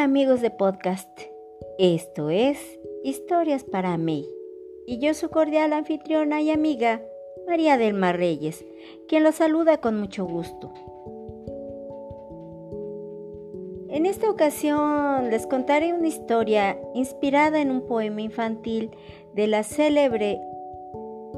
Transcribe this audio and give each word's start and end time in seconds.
Amigos 0.00 0.40
de 0.40 0.50
podcast, 0.50 1.10
esto 1.78 2.30
es 2.30 2.58
Historias 3.04 3.64
para 3.64 3.98
mí 3.98 4.26
y 4.86 4.98
yo 4.98 5.12
su 5.12 5.28
cordial 5.28 5.74
anfitriona 5.74 6.40
y 6.40 6.50
amiga 6.50 7.02
María 7.46 7.76
del 7.76 7.92
Mar 7.92 8.16
Reyes, 8.16 8.64
quien 9.08 9.24
los 9.24 9.34
saluda 9.34 9.76
con 9.82 10.00
mucho 10.00 10.24
gusto. 10.24 10.72
En 13.90 14.06
esta 14.06 14.30
ocasión 14.30 15.28
les 15.28 15.46
contaré 15.46 15.92
una 15.92 16.08
historia 16.08 16.80
inspirada 16.94 17.60
en 17.60 17.70
un 17.70 17.86
poema 17.86 18.22
infantil 18.22 18.92
de 19.34 19.48
la 19.48 19.62
célebre 19.64 20.40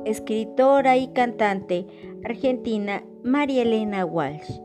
escritora 0.05 0.97
y 0.97 1.09
cantante 1.09 1.85
argentina 2.25 3.03
María 3.25 3.63
Elena 3.63 4.05
Walsh. 4.05 4.61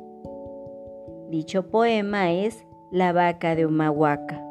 Dicho 1.31 1.71
poema 1.71 2.31
es 2.31 2.63
La 2.91 3.11
vaca 3.11 3.53
de 3.53 3.65
Humahuaca. 3.65 4.41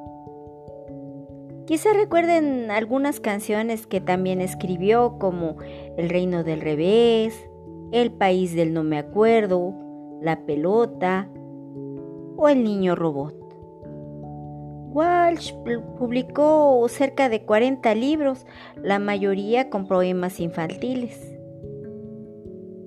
Quizá 1.66 1.94
recuerden 1.94 2.70
algunas 2.70 3.18
canciones 3.18 3.86
que 3.86 4.02
también 4.02 4.42
escribió 4.42 5.18
como 5.18 5.56
El 5.96 6.10
reino 6.10 6.44
del 6.44 6.60
revés, 6.60 7.48
El 7.92 8.12
país 8.12 8.54
del 8.54 8.74
no 8.74 8.84
me 8.84 8.98
acuerdo, 8.98 9.74
La 10.20 10.44
pelota 10.44 11.30
o 12.36 12.48
El 12.50 12.62
niño 12.62 12.94
robot. 12.94 13.34
Walsh 14.92 15.55
publicó 15.98 16.86
cerca 16.91 17.30
de 17.30 17.42
40 17.42 17.94
libros, 17.94 18.46
la 18.77 18.98
mayoría 18.98 19.70
con 19.70 19.88
poemas 19.88 20.41
infantiles. 20.41 21.35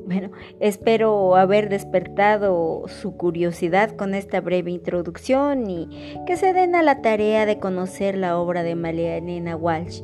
Bueno, 0.09 0.31
espero 0.59 1.35
haber 1.35 1.69
despertado 1.69 2.87
su 2.87 3.15
curiosidad 3.15 3.95
con 3.95 4.15
esta 4.15 4.41
breve 4.41 4.71
introducción 4.71 5.69
y 5.69 5.87
que 6.25 6.35
se 6.35 6.51
den 6.51 6.73
a 6.73 6.81
la 6.81 7.03
tarea 7.03 7.45
de 7.45 7.59
conocer 7.59 8.17
la 8.17 8.39
obra 8.39 8.63
de 8.63 8.73
Marianena 8.73 9.55
Walsh, 9.55 10.01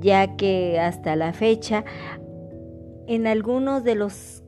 ya 0.00 0.34
que 0.34 0.80
hasta 0.80 1.14
la 1.14 1.32
fecha 1.32 1.84
en 3.06 3.28
algunos 3.28 3.84
de 3.84 3.94
los 3.94 4.42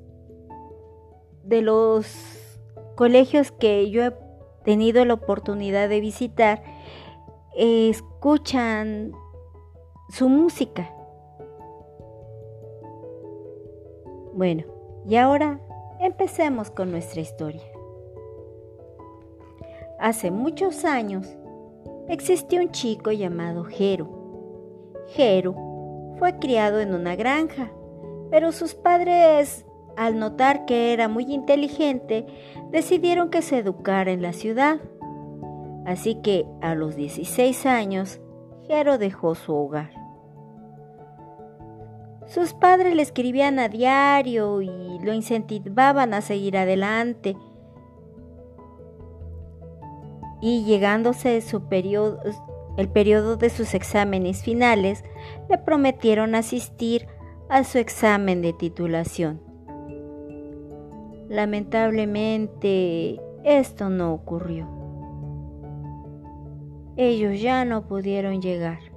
de 1.44 1.62
los 1.62 2.58
colegios 2.96 3.52
que 3.52 3.88
yo 3.92 4.04
he 4.04 4.12
tenido 4.64 5.04
la 5.04 5.14
oportunidad 5.14 5.88
de 5.88 6.00
visitar 6.00 6.60
escuchan 7.56 9.12
su 10.08 10.28
música. 10.28 10.92
Bueno, 14.34 14.77
y 15.08 15.16
ahora 15.16 15.58
empecemos 16.00 16.70
con 16.70 16.90
nuestra 16.90 17.22
historia. 17.22 17.62
Hace 19.98 20.30
muchos 20.30 20.84
años 20.84 21.26
existió 22.08 22.60
un 22.60 22.70
chico 22.70 23.10
llamado 23.10 23.64
Jero. 23.64 24.08
Jero 25.08 25.56
fue 26.18 26.38
criado 26.38 26.80
en 26.80 26.94
una 26.94 27.16
granja, 27.16 27.72
pero 28.30 28.52
sus 28.52 28.74
padres, 28.74 29.64
al 29.96 30.18
notar 30.18 30.66
que 30.66 30.92
era 30.92 31.08
muy 31.08 31.24
inteligente, 31.32 32.26
decidieron 32.70 33.30
que 33.30 33.40
se 33.40 33.58
educara 33.58 34.12
en 34.12 34.20
la 34.20 34.34
ciudad. 34.34 34.78
Así 35.86 36.16
que 36.16 36.46
a 36.60 36.74
los 36.74 36.96
16 36.96 37.64
años, 37.64 38.20
Jero 38.66 38.98
dejó 38.98 39.34
su 39.34 39.54
hogar. 39.54 39.97
Sus 42.28 42.52
padres 42.52 42.94
le 42.94 43.00
escribían 43.00 43.58
a 43.58 43.70
diario 43.70 44.60
y 44.60 44.98
lo 45.02 45.14
incentivaban 45.14 46.12
a 46.12 46.20
seguir 46.20 46.58
adelante. 46.58 47.36
Y 50.42 50.64
llegándose 50.64 51.40
su 51.40 51.62
periodo, 51.68 52.20
el 52.76 52.88
periodo 52.90 53.38
de 53.38 53.48
sus 53.48 53.72
exámenes 53.72 54.42
finales, 54.42 55.04
le 55.48 55.56
prometieron 55.56 56.34
asistir 56.34 57.06
a 57.48 57.64
su 57.64 57.78
examen 57.78 58.42
de 58.42 58.52
titulación. 58.52 59.40
Lamentablemente, 61.30 63.18
esto 63.42 63.88
no 63.88 64.12
ocurrió. 64.12 64.68
Ellos 66.96 67.40
ya 67.40 67.64
no 67.64 67.88
pudieron 67.88 68.42
llegar 68.42 68.87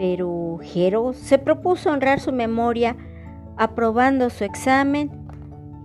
pero 0.00 0.58
Jero 0.62 1.12
se 1.12 1.36
propuso 1.36 1.90
honrar 1.90 2.20
su 2.20 2.32
memoria 2.32 2.96
aprobando 3.58 4.30
su 4.30 4.44
examen 4.44 5.10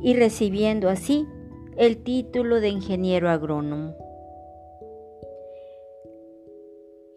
y 0.01 0.13
recibiendo 0.13 0.87
así 0.87 1.27
el 1.75 2.01
título 2.01 2.61
de 2.61 2.69
ingeniero 2.69 3.29
agrónomo. 3.29 3.93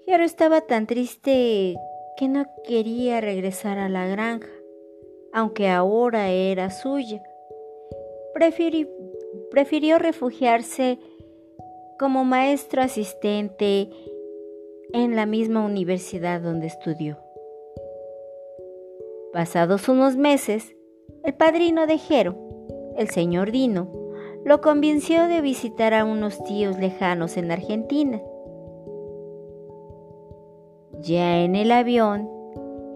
Jero 0.07 0.25
estaba 0.25 0.63
tan 0.63 0.89
triste 0.89 1.77
que 2.17 2.27
no 2.27 2.47
quería 2.67 3.21
regresar 3.21 3.79
a 3.79 3.89
la 3.89 4.09
granja, 4.09 4.51
aunque 5.33 5.69
ahora 5.69 6.31
era 6.31 6.71
suya. 6.71 7.23
Prefirió, 8.35 8.89
prefirió 9.53 10.01
refugiarse 10.01 10.99
como 11.97 12.25
maestro 12.25 12.83
asistente 12.83 13.89
en 14.93 15.17
la 15.17 15.27
misma 15.27 15.65
universidad 15.65 16.41
donde 16.41 16.67
estudió. 16.67 17.19
Pasados 19.33 19.89
unos 19.89 20.17
meses, 20.17 20.75
el 21.25 21.35
padrino 21.35 21.87
de 21.87 21.99
Jero, 21.99 22.37
el 22.97 23.11
señor 23.11 23.51
Dino, 23.51 23.93
lo 24.45 24.61
convenció 24.61 25.29
de 25.29 25.43
visitar 25.43 25.93
a 25.93 26.05
unos 26.05 26.43
tíos 26.45 26.79
lejanos 26.79 27.37
en 27.37 27.51
Argentina. 27.51 28.21
Ya 31.01 31.43
en 31.43 31.55
el 31.55 31.71
avión, 31.71 32.29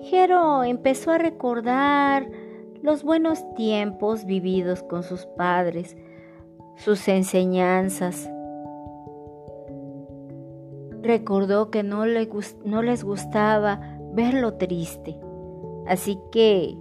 Jero 0.00 0.64
empezó 0.64 1.10
a 1.10 1.18
recordar 1.18 2.28
los 2.80 3.04
buenos 3.04 3.44
tiempos 3.54 4.24
vividos 4.24 4.82
con 4.82 5.02
sus 5.02 5.26
padres, 5.26 5.96
sus 6.76 7.06
enseñanzas, 7.06 8.31
recordó 11.02 11.70
que 11.70 11.82
no, 11.82 12.04
no 12.64 12.82
les 12.82 13.04
gustaba 13.04 13.80
verlo 14.14 14.54
triste, 14.54 15.18
así 15.86 16.18
que 16.30 16.76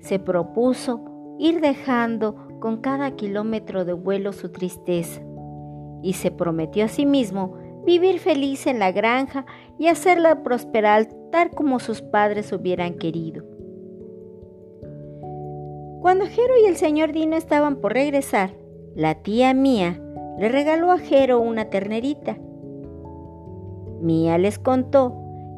se 0.00 0.18
propuso 0.18 1.00
ir 1.38 1.60
dejando 1.60 2.36
con 2.60 2.78
cada 2.78 3.10
kilómetro 3.12 3.84
de 3.84 3.92
vuelo 3.92 4.32
su 4.32 4.50
tristeza 4.50 5.20
y 6.02 6.14
se 6.14 6.30
prometió 6.30 6.84
a 6.84 6.88
sí 6.88 7.04
mismo 7.04 7.54
vivir 7.84 8.18
feliz 8.18 8.66
en 8.66 8.78
la 8.78 8.92
granja 8.92 9.44
y 9.78 9.88
hacerla 9.88 10.42
prosperar 10.42 11.06
tal 11.30 11.50
como 11.50 11.78
sus 11.78 12.02
padres 12.02 12.52
hubieran 12.52 12.94
querido. 12.94 13.44
Cuando 16.00 16.26
Jero 16.26 16.54
y 16.62 16.66
el 16.66 16.76
señor 16.76 17.12
Dino 17.12 17.36
estaban 17.36 17.76
por 17.76 17.92
regresar, 17.92 18.54
la 18.94 19.16
tía 19.16 19.52
mía 19.54 20.00
le 20.38 20.48
regaló 20.48 20.92
a 20.92 20.98
Jero 20.98 21.40
una 21.40 21.66
ternerita 21.66 22.38
Mía 24.06 24.38
les 24.38 24.58
contó 24.58 25.12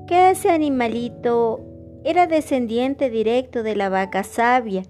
que 0.07 0.31
ese 0.31 0.51
animalito 0.51 1.61
era 2.03 2.27
descendiente 2.27 3.11
directo 3.11 3.63
de 3.63 3.77
la 3.77 3.91
vaca 3.91 4.25
sabia. 4.25 4.85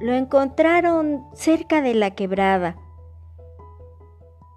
Lo 0.00 0.12
encontraron 0.12 1.24
cerca 1.32 1.80
de 1.80 1.94
la 1.94 2.10
quebrada 2.14 2.76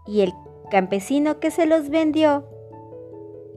y 0.06 0.22
el 0.22 0.34
campesino 0.70 1.40
que 1.40 1.50
se 1.52 1.66
los 1.66 1.90
vendió, 1.90 2.46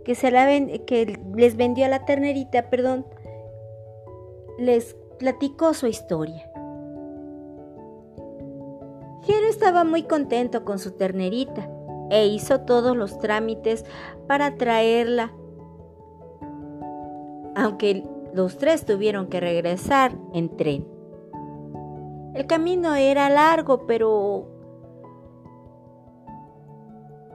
que, 0.04 0.14
se 0.14 0.30
la 0.30 0.46
les 0.48 1.56
vendió 1.56 1.86
a 1.86 1.88
la 1.88 2.04
ternerita, 2.04 2.70
perdón, 2.70 3.04
les 4.58 4.96
platicó 5.18 5.74
su 5.74 5.86
historia. 5.88 6.50
Jero 9.26 9.48
estaba 9.48 9.82
muy 9.82 10.04
contento 10.04 10.64
con 10.64 10.78
su 10.78 10.92
ternerita 10.92 11.68
e 12.10 12.28
hizo 12.28 12.60
todos 12.60 12.96
los 12.96 13.18
trámites 13.18 13.84
para 14.28 14.54
traerla. 14.54 15.32
Aunque 17.56 18.04
los 18.32 18.56
tres 18.56 18.84
tuvieron 18.84 19.26
que 19.26 19.40
regresar 19.40 20.12
en 20.32 20.56
tren. 20.56 20.86
El 22.34 22.46
camino 22.46 22.94
era 22.94 23.28
largo, 23.28 23.86
pero 23.86 24.46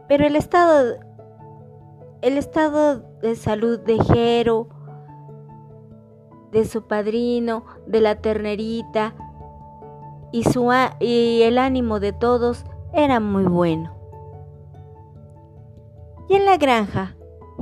pero 0.07 0.25
el 0.25 0.37
estado 0.37 0.97
el 2.21 2.37
estado 2.37 2.99
de 3.21 3.35
salud 3.35 3.79
de 3.79 3.99
Jero, 3.99 4.69
de 6.51 6.63
su 6.63 6.83
padrino, 6.83 7.65
de 7.85 7.99
la 7.99 8.21
ternerita 8.21 9.13
y, 10.31 10.44
su, 10.44 10.72
y 11.00 11.42
el 11.44 11.57
ánimo 11.57 12.00
de 12.00 12.13
todos 12.13 12.66
era 12.94 13.19
muy 13.19 13.44
bueno. 13.44 13.95
Y 16.30 16.36
en 16.36 16.45
la 16.45 16.57
granja, 16.57 17.16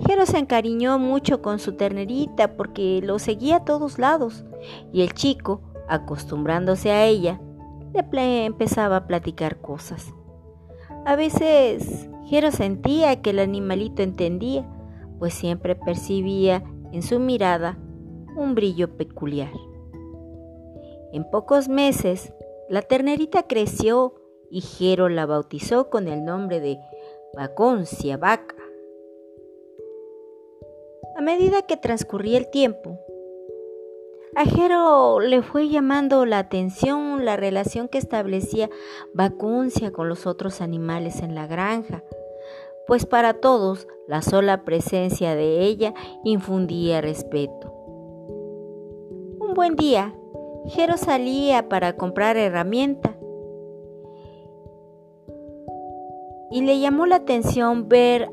Jero 0.05 0.25
se 0.25 0.37
encariñó 0.37 0.99
mucho 0.99 1.41
con 1.41 1.59
su 1.59 1.73
ternerita 1.73 2.55
porque 2.55 3.01
lo 3.03 3.19
seguía 3.19 3.57
a 3.57 3.65
todos 3.65 3.99
lados 3.99 4.45
y 4.93 5.01
el 5.01 5.13
chico, 5.13 5.61
acostumbrándose 5.87 6.91
a 6.91 7.05
ella, 7.05 7.41
le 8.11 8.45
empezaba 8.45 8.97
a 8.97 9.07
platicar 9.07 9.59
cosas. 9.59 10.13
A 11.05 11.15
veces 11.15 12.09
Jero 12.25 12.51
sentía 12.51 13.21
que 13.21 13.31
el 13.31 13.39
animalito 13.39 14.03
entendía, 14.03 14.65
pues 15.17 15.33
siempre 15.33 15.75
percibía 15.75 16.63
en 16.91 17.01
su 17.01 17.19
mirada 17.19 17.77
un 18.35 18.55
brillo 18.55 18.95
peculiar. 18.95 19.51
En 21.11 21.29
pocos 21.29 21.67
meses, 21.67 22.31
la 22.69 22.83
ternerita 22.83 23.43
creció 23.47 24.13
y 24.51 24.61
Jero 24.61 25.09
la 25.09 25.25
bautizó 25.25 25.89
con 25.89 26.07
el 26.07 26.23
nombre 26.23 26.59
de 26.59 26.77
Vaconcia 27.35 28.17
Vaca. 28.17 28.55
A 31.17 31.21
medida 31.21 31.63
que 31.63 31.77
transcurría 31.77 32.37
el 32.37 32.49
tiempo, 32.51 32.99
a 34.35 34.45
Jero 34.45 35.19
le 35.19 35.41
fue 35.41 35.67
llamando 35.67 36.27
la 36.27 36.37
atención 36.37 37.25
la 37.25 37.35
relación 37.35 37.87
que 37.87 37.97
establecía 37.97 38.69
Vacuncia 39.13 39.91
con 39.91 40.07
los 40.07 40.27
otros 40.27 40.61
animales 40.61 41.23
en 41.23 41.33
la 41.33 41.47
granja, 41.47 42.03
pues 42.85 43.07
para 43.07 43.33
todos 43.33 43.87
la 44.07 44.21
sola 44.21 44.63
presencia 44.63 45.33
de 45.35 45.61
ella 45.61 45.95
infundía 46.23 47.01
respeto. 47.01 47.73
Un 49.39 49.53
buen 49.55 49.75
día, 49.75 50.13
Jero 50.69 50.97
salía 50.97 51.67
para 51.67 51.93
comprar 51.93 52.37
herramienta 52.37 53.15
y 56.51 56.61
le 56.61 56.79
llamó 56.79 57.05
la 57.05 57.17
atención 57.17 57.89
ver 57.89 58.29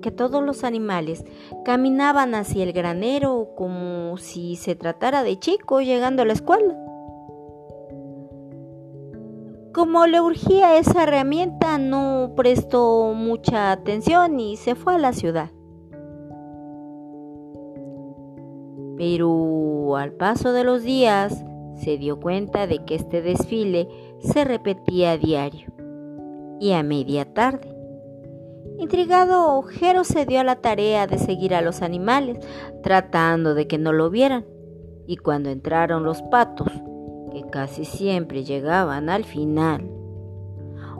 que 0.00 0.10
todos 0.10 0.42
los 0.42 0.64
animales 0.64 1.24
caminaban 1.64 2.34
hacia 2.34 2.62
el 2.62 2.72
granero 2.72 3.50
como 3.56 4.16
si 4.16 4.56
se 4.56 4.74
tratara 4.74 5.22
de 5.22 5.38
chicos 5.38 5.84
llegando 5.84 6.22
a 6.22 6.24
la 6.24 6.32
escuela. 6.32 6.76
Como 9.74 10.06
le 10.06 10.20
urgía 10.20 10.78
esa 10.78 11.02
herramienta, 11.02 11.78
no 11.78 12.32
prestó 12.36 13.12
mucha 13.14 13.70
atención 13.72 14.40
y 14.40 14.56
se 14.56 14.74
fue 14.74 14.94
a 14.94 14.98
la 14.98 15.12
ciudad. 15.12 15.50
Pero 18.96 19.96
al 19.96 20.12
paso 20.12 20.52
de 20.52 20.64
los 20.64 20.82
días 20.82 21.44
se 21.82 21.96
dio 21.98 22.20
cuenta 22.20 22.66
de 22.66 22.84
que 22.84 22.94
este 22.94 23.22
desfile 23.22 23.88
se 24.20 24.44
repetía 24.44 25.12
a 25.12 25.18
diario 25.18 25.72
y 26.60 26.72
a 26.72 26.82
media 26.82 27.32
tarde. 27.32 27.74
Intrigado, 28.78 29.62
Jero 29.62 30.04
se 30.04 30.26
dio 30.26 30.40
a 30.40 30.44
la 30.44 30.56
tarea 30.56 31.06
de 31.06 31.18
seguir 31.18 31.54
a 31.54 31.62
los 31.62 31.82
animales, 31.82 32.38
tratando 32.82 33.54
de 33.54 33.66
que 33.66 33.78
no 33.78 33.92
lo 33.92 34.10
vieran. 34.10 34.46
Y 35.06 35.16
cuando 35.16 35.50
entraron 35.50 36.04
los 36.04 36.22
patos, 36.22 36.70
que 37.32 37.42
casi 37.50 37.84
siempre 37.84 38.44
llegaban 38.44 39.08
al 39.08 39.24
final, 39.24 39.90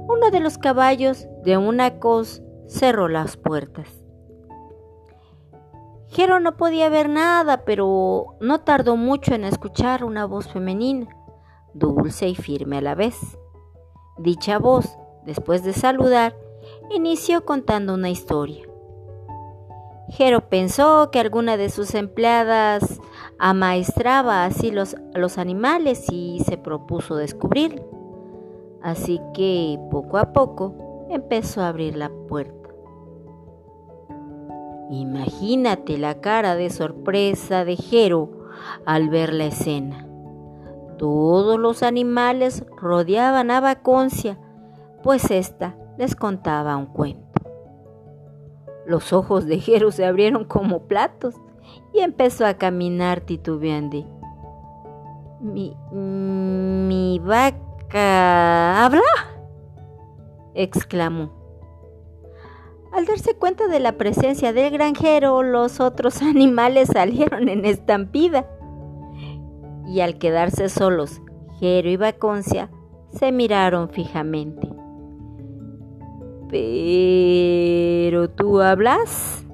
uno 0.08 0.30
de 0.30 0.40
los 0.40 0.58
caballos 0.58 1.26
de 1.44 1.56
una 1.56 1.98
cos 1.98 2.42
cerró 2.66 3.08
las 3.08 3.36
puertas. 3.36 3.99
Jero 6.10 6.40
no 6.40 6.56
podía 6.56 6.88
ver 6.88 7.08
nada, 7.08 7.64
pero 7.64 8.36
no 8.40 8.60
tardó 8.60 8.96
mucho 8.96 9.34
en 9.34 9.44
escuchar 9.44 10.02
una 10.02 10.26
voz 10.26 10.48
femenina, 10.48 11.08
dulce 11.72 12.28
y 12.28 12.34
firme 12.34 12.78
a 12.78 12.80
la 12.80 12.96
vez. 12.96 13.38
Dicha 14.18 14.58
voz, 14.58 14.98
después 15.24 15.62
de 15.62 15.72
saludar, 15.72 16.36
inició 16.90 17.44
contando 17.44 17.94
una 17.94 18.10
historia. 18.10 18.66
Jero 20.08 20.48
pensó 20.48 21.12
que 21.12 21.20
alguna 21.20 21.56
de 21.56 21.70
sus 21.70 21.94
empleadas 21.94 23.00
amaestraba 23.38 24.44
así 24.44 24.72
los, 24.72 24.96
los 25.14 25.38
animales 25.38 26.06
y 26.10 26.40
se 26.44 26.56
propuso 26.56 27.14
descubrirlo. 27.14 27.84
Así 28.82 29.20
que 29.32 29.78
poco 29.92 30.18
a 30.18 30.32
poco 30.32 31.06
empezó 31.08 31.62
a 31.62 31.68
abrir 31.68 31.96
la 31.96 32.10
puerta. 32.28 32.59
Imagínate 34.90 35.98
la 35.98 36.20
cara 36.20 36.56
de 36.56 36.68
sorpresa 36.68 37.64
de 37.64 37.76
Jero 37.76 38.48
al 38.84 39.08
ver 39.08 39.32
la 39.32 39.44
escena. 39.44 40.06
Todos 40.98 41.58
los 41.60 41.84
animales 41.84 42.64
rodeaban 42.76 43.52
a 43.52 43.60
Vaconcia, 43.60 44.36
pues 45.02 45.30
ésta 45.30 45.76
les 45.96 46.16
contaba 46.16 46.76
un 46.76 46.86
cuento. 46.86 47.22
Los 48.84 49.12
ojos 49.12 49.46
de 49.46 49.60
Jero 49.60 49.92
se 49.92 50.04
abrieron 50.04 50.44
como 50.44 50.88
platos 50.88 51.36
y 51.94 52.00
empezó 52.00 52.44
a 52.44 52.54
caminar 52.54 53.20
titubeando. 53.20 54.04
Mi, 55.40 55.76
mi 55.92 57.20
vaca 57.20 58.84
habla, 58.84 59.02
exclamó. 60.54 61.39
Al 63.00 63.06
darse 63.06 63.34
cuenta 63.34 63.66
de 63.66 63.80
la 63.80 63.92
presencia 63.92 64.52
del 64.52 64.70
granjero, 64.70 65.42
los 65.42 65.80
otros 65.80 66.20
animales 66.22 66.90
salieron 66.92 67.48
en 67.48 67.64
estampida. 67.64 68.46
Y 69.86 70.00
al 70.00 70.18
quedarse 70.18 70.68
solos, 70.68 71.22
Jero 71.58 71.88
y 71.88 71.96
Vaconcia 71.96 72.70
se 73.08 73.32
miraron 73.32 73.88
fijamente. 73.88 74.68
Pero 76.50 78.28
tú 78.28 78.60
hablas. 78.60 79.46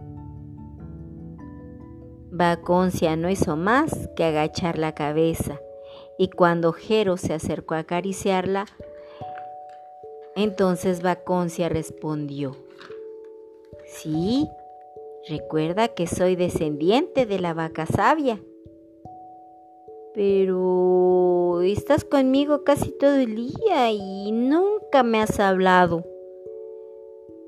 Vaconcia 2.33 3.15
no 3.15 3.31
hizo 3.31 3.55
más 3.57 4.11
que 4.17 4.25
agachar 4.25 4.77
la 4.77 4.93
cabeza 4.93 5.61
y 6.19 6.31
cuando 6.31 6.73
Jero 6.73 7.17
se 7.17 7.33
acercó 7.33 7.75
a 7.75 7.79
acariciarla, 7.79 8.67
entonces 10.35 11.01
Vaconcia 11.01 11.69
respondió, 11.69 12.66
Sí, 13.87 14.49
recuerda 15.29 15.89
que 15.89 16.07
soy 16.07 16.35
descendiente 16.35 17.25
de 17.25 17.39
la 17.39 17.55
vaca 17.55 17.87
sabia. 17.87 18.41
Pero 20.13 21.61
estás 21.63 22.05
conmigo 22.05 22.65
casi 22.65 22.91
todo 22.91 23.17
el 23.17 23.37
día 23.37 23.91
y 23.93 24.33
nunca 24.33 25.03
me 25.03 25.23
has 25.23 25.39
hablado. 25.39 26.05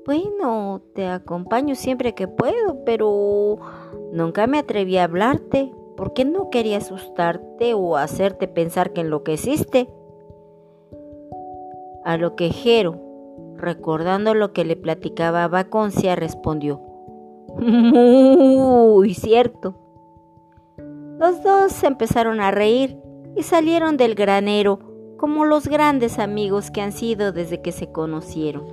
Bueno, 0.05 0.81
te 0.93 1.07
acompaño 1.07 1.75
siempre 1.75 2.15
que 2.15 2.27
puedo, 2.27 2.83
pero 2.85 3.59
nunca 4.13 4.47
me 4.47 4.59
atreví 4.59 4.97
a 4.97 5.03
hablarte 5.03 5.71
porque 5.97 6.23
no 6.23 6.49
quería 6.49 6.77
asustarte 6.77 7.73
o 7.73 7.97
hacerte 7.97 8.47
pensar 8.47 8.93
que 8.93 9.01
enloqueciste. 9.01 9.89
A 12.05 12.17
lo 12.17 12.35
que 12.35 12.49
Jero, 12.49 13.08
recordando 13.59 14.33
lo 14.33 14.53
que 14.53 14.65
le 14.65 14.75
platicaba 14.75 15.43
a 15.43 15.47
Vaconcia, 15.47 16.15
respondió, 16.15 16.81
Muy 17.57 19.13
cierto. 19.13 19.75
Los 21.19 21.43
dos 21.43 21.83
empezaron 21.83 22.39
a 22.39 22.51
reír 22.51 22.97
y 23.35 23.43
salieron 23.43 23.97
del 23.97 24.15
granero 24.15 24.79
como 25.17 25.43
los 25.43 25.67
grandes 25.67 26.17
amigos 26.17 26.71
que 26.71 26.81
han 26.81 26.93
sido 26.93 27.33
desde 27.33 27.61
que 27.61 27.73
se 27.73 27.91
conocieron. 27.91 28.63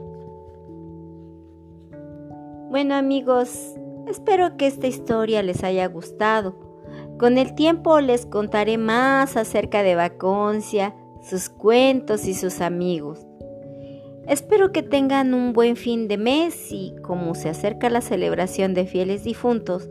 Bueno 2.71 2.95
amigos, 2.95 3.75
espero 4.07 4.57
que 4.57 4.67
esta 4.67 4.87
historia 4.87 5.43
les 5.43 5.65
haya 5.65 5.87
gustado. 5.89 6.55
Con 7.19 7.39
el 7.39 7.55
tiempo 7.55 8.01
les 8.01 8.27
contaré 8.27 8.79
más 8.79 9.37
acerca 9.37 9.83
de 9.83 9.97
Vaconcia, 9.97 10.95
sus 11.23 11.49
cuentos 11.49 12.27
y 12.27 12.35
sus 12.35 12.61
amigos. 12.61 13.27
Espero 14.29 14.73
que 14.73 14.83
tengan 14.83 15.35
un 15.35 15.53
buen 15.53 15.77
fin 15.77 16.09
de 16.09 16.19
mes 16.19 16.73
y 16.73 16.95
como 17.03 17.37
se 17.37 17.49
acerca 17.49 17.89
la 17.91 18.01
celebración 18.01 18.75
de 18.75 18.85
fieles 18.85 19.23
difuntos, 19.23 19.89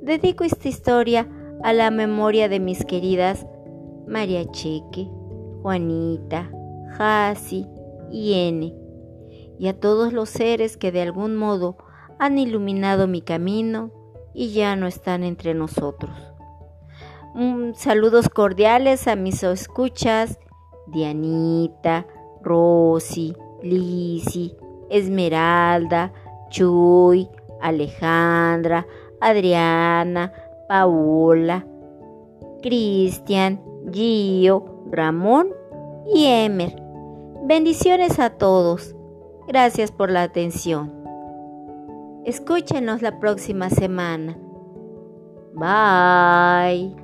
dedico 0.00 0.44
esta 0.44 0.68
historia 0.68 1.28
a 1.64 1.72
la 1.72 1.90
memoria 1.90 2.48
de 2.48 2.60
mis 2.60 2.84
queridas 2.84 3.44
María 4.06 4.44
Cheque, 4.52 5.08
Juanita, 5.62 6.50
Jasi 6.96 7.66
y 8.12 8.34
N, 8.48 8.72
y 9.58 9.66
a 9.66 9.78
todos 9.78 10.12
los 10.12 10.28
seres 10.28 10.76
que 10.76 10.92
de 10.92 11.02
algún 11.02 11.34
modo 11.34 11.76
han 12.20 12.38
iluminado 12.38 13.08
mi 13.08 13.20
camino 13.20 13.90
y 14.32 14.52
ya 14.52 14.76
no 14.76 14.86
están 14.86 15.24
entre 15.24 15.54
nosotros. 15.54 16.16
saludos 17.74 18.28
cordiales 18.28 19.08
a 19.08 19.16
mis 19.16 19.42
escuchas, 19.42 20.38
Dianita, 20.86 22.06
Rosy, 22.42 23.34
Lisi, 23.62 24.54
Esmeralda, 24.90 26.12
Chuy, 26.50 27.28
Alejandra, 27.60 28.86
Adriana, 29.20 30.32
Paola, 30.68 31.66
Cristian, 32.62 33.60
Gio, 33.92 34.84
Ramón 34.90 35.48
y 36.12 36.26
Emer. 36.26 36.76
Bendiciones 37.44 38.18
a 38.18 38.30
todos. 38.30 38.94
Gracias 39.48 39.90
por 39.90 40.10
la 40.10 40.22
atención. 40.22 40.92
Escúchenos 42.24 43.02
la 43.02 43.18
próxima 43.18 43.68
semana. 43.68 44.38
Bye. 45.54 47.01